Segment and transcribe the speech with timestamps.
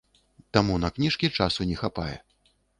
[0.57, 2.13] Таму на кніжкі часу не хапае.